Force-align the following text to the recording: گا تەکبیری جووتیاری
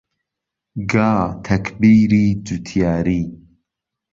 گا 0.91 1.11
تەکبیری 1.45 2.25
جووتیاری 2.45 3.21